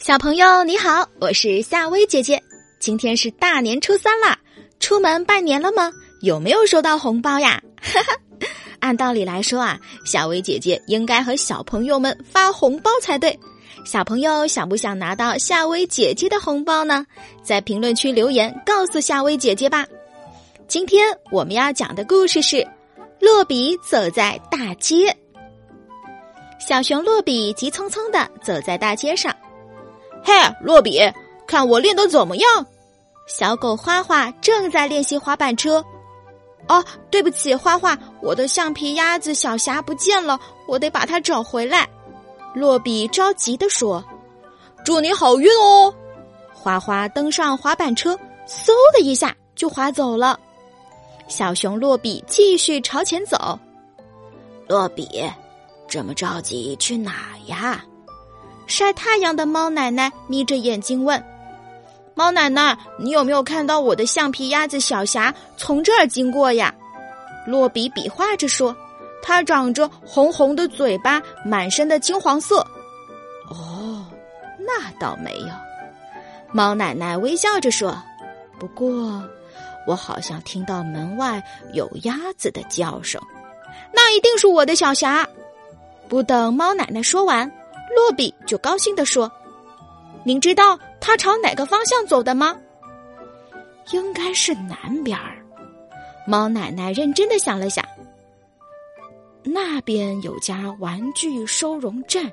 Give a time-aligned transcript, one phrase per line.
[0.00, 2.42] 小朋友你好，我是夏薇姐姐。
[2.78, 4.34] 今天是大年初三啦，
[4.80, 5.92] 出门拜年了吗？
[6.22, 7.62] 有没有收到红包呀？
[7.82, 8.16] 哈哈，
[8.78, 13.38] 按道理来说啊，夏薇姐姐应该和小朋友们发红包才对。
[13.84, 17.04] 小朋友想不想拿到夏薇姐姐的红包呢？
[17.42, 19.86] 在评论区留言告诉夏薇姐姐吧。
[20.66, 22.56] 今天我们要讲的故事是
[23.20, 25.10] 《洛比走在大街》。
[26.58, 29.30] 小熊洛比急匆匆的走在大街上。
[30.22, 31.00] 嘿，洛比，
[31.46, 32.66] 看我练的怎么样？
[33.26, 35.84] 小狗花花正在练习滑板车。
[36.68, 41.88] 哦，对不起，花花，我的橡皮鸭子小霞不见了，我得把它找回来。
[42.54, 44.04] 洛比着急的说
[44.84, 45.92] ：“祝你好运哦！”
[46.52, 48.14] 花花登上滑板车，
[48.46, 50.38] 嗖的一下就滑走了。
[51.28, 53.58] 小熊洛比继续朝前走。
[54.68, 55.24] 洛比，
[55.88, 57.84] 这么着急去哪呀？
[58.70, 61.22] 晒太阳的猫奶奶眯着眼睛问
[62.14, 66.72] ：“猫奶奶，你有没有看到我的橡皮鸭子小霞从这儿经过呀？”
[67.46, 68.74] 洛比比划着说
[69.22, 72.64] ：“它长着红红的嘴巴，满身的金黄色。”
[73.50, 74.06] 哦，
[74.58, 75.48] 那倒没有。
[76.52, 78.00] 猫奶奶微笑着说
[78.60, 79.22] ：“不过，
[79.86, 81.42] 我好像听到门外
[81.72, 83.20] 有鸭子的叫声，
[83.92, 85.28] 那一定是我的小霞。”
[86.08, 87.50] 不等猫奶奶说完。
[87.94, 89.30] 洛比就高兴地说
[90.24, 92.56] ：“您知道他朝哪个方向走的吗？
[93.92, 95.44] 应该是南边儿。”
[96.26, 97.84] 猫奶奶认真的想了想，
[99.42, 102.30] 那边有家玩具收容站，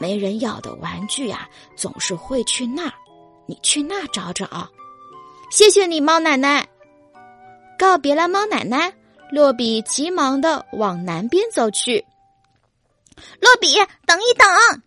[0.00, 2.94] 没人要的玩具啊，总是会去那儿。
[3.46, 4.68] 你去那找找。
[5.50, 6.66] 谢谢你，猫奶奶。
[7.78, 8.92] 告别了猫奶奶，
[9.30, 12.04] 洛比急忙的往南边走去。
[13.40, 13.74] 洛比，
[14.06, 14.82] 等一等！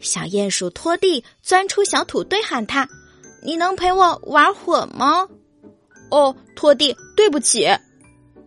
[0.00, 2.88] 小鼹鼠拖地钻出小土堆，喊他
[3.42, 5.28] ：“你能陪我玩会吗？”
[6.10, 7.68] 哦，拖地，对不起。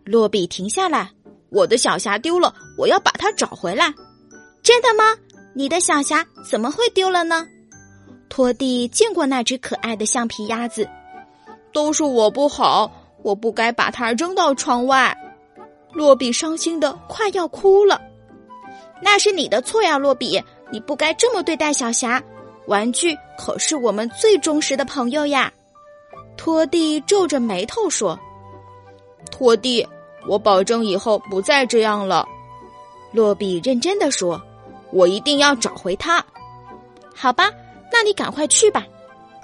[0.06, 1.12] 洛比停下来，
[1.50, 3.94] 我的小霞丢了，我要把它找回来。
[4.64, 5.16] 真的吗？
[5.54, 7.48] 你的小霞怎么会丢了呢？
[8.30, 10.88] 拖地见过那只可爱的橡皮鸭子，
[11.74, 12.92] 都是我不好，
[13.24, 15.16] 我不该把它扔到窗外。
[15.92, 18.00] 洛比伤心的快要哭了。
[19.02, 22.22] 那是你的错呀，洛比，你不该这么对待小霞。
[22.66, 25.52] 玩具可是我们最忠实的朋友呀。
[26.38, 28.18] 拖地皱着眉头说
[29.32, 29.86] ：“拖地，
[30.28, 32.26] 我保证以后不再这样了。”
[33.12, 34.40] 洛比认真的说
[34.94, 36.24] ：“我一定要找回它。”
[37.16, 37.50] 好吧，
[37.92, 38.86] 那你赶快去吧。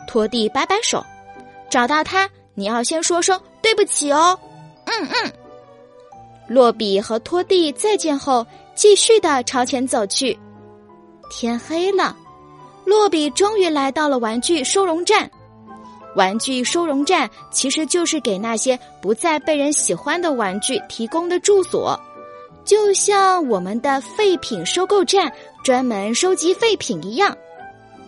[0.07, 1.03] 拖地摆摆手
[1.69, 4.39] ：“找到它，你要先说声对不起哦。”
[4.85, 5.33] 嗯嗯。
[6.47, 8.45] 洛比和拖地再见后。
[8.75, 10.37] 继续的朝前走去，
[11.29, 12.15] 天黑了，
[12.83, 15.29] 洛比终于来到了玩具收容站。
[16.15, 21.99] 玩具收容站其实就是给那些不再被人喜欢的玩具提供的住所，
[22.65, 25.31] 就像我们的废品收购站
[25.63, 27.35] 专门收集废品一样。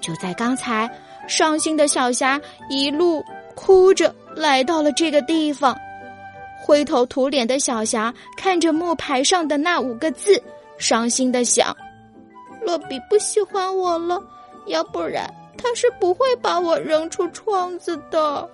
[0.02, 0.90] 就在刚才，
[1.28, 2.40] 伤心的小霞
[2.70, 3.24] 一路
[3.56, 5.78] 哭着来到了这个地方，
[6.62, 10.42] 灰头土脸的小霞看着木牌上的那五个字。
[10.78, 11.76] 伤心的想
[12.62, 14.22] ：“洛比不喜欢我了，
[14.68, 18.50] 要不然他是不会把我扔出窗子的。”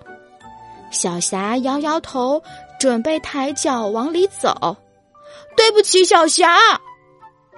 [0.92, 2.42] 小霞摇摇头，
[2.80, 4.78] 准备抬脚往里走。
[5.58, 6.58] “对不起，小霞。”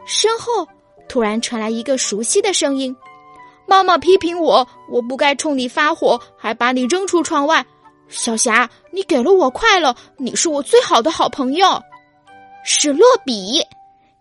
[0.08, 0.68] 身后
[1.08, 2.96] 突然传来一个熟悉的声音
[3.68, 7.66] ：“妈妈批评我，我不该冲你发火，还把你扔出窗外。
[8.08, 11.82] 小霞，你给了我快乐，你是我最好的好朋友。”
[12.64, 13.62] 是洛比。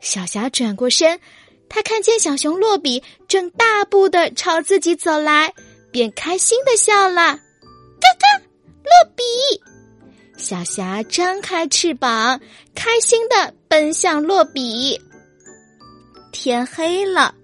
[0.05, 1.19] 小霞转过身，
[1.67, 5.51] 她看见小熊洛比正大步的朝自己走来，
[5.91, 7.15] 便开心的笑了。
[7.15, 8.39] 嘎嘎，
[8.85, 9.25] 洛比！
[10.37, 12.39] 小霞张开翅膀，
[12.75, 15.01] 开心的奔向洛比。
[16.33, 17.35] 天黑了，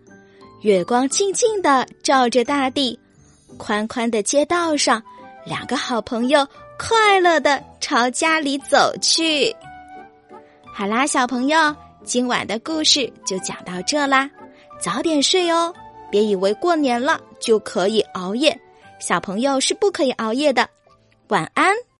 [0.61, 2.99] 月光静静的照着大地，
[3.57, 5.03] 宽宽的街道上，
[5.47, 6.47] 两个好朋友
[6.79, 9.51] 快乐的朝家里走去。
[10.75, 11.75] 好啦，小朋友。
[12.05, 14.29] 今晚的故事就讲到这啦，
[14.81, 15.73] 早点睡哦，
[16.11, 18.59] 别以为过年了就可以熬夜，
[18.99, 20.69] 小朋友是不可以熬夜的，
[21.29, 21.75] 晚安。